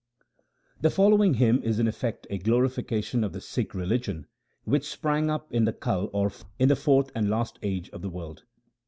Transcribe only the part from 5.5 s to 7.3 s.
in the Kal or fourth and